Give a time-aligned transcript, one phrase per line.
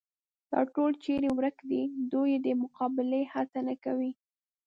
[0.51, 4.11] دا ټول چېرې ورک دي، دوی یې د مقابلې هڅه نه کوي.